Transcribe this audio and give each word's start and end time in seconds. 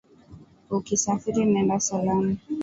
Ukisafiri, 0.77 1.41
nenda 1.51 1.75
salama 1.87 2.33